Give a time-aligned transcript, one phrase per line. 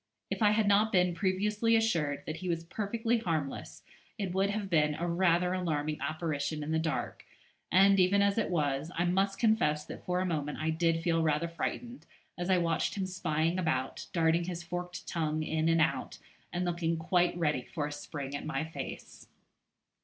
[0.31, 3.83] If I had not been previously assured that he was perfectly harmless,
[4.17, 7.23] it would have been rather an alarming apparition in the dark,
[7.71, 11.21] and, even as it was, I must confess that for a moment I did feel
[11.21, 16.17] rather frightened as I watched him spying about, darting his forked tongue in and out,
[16.51, 19.27] and looking quite ready for a spring at my face.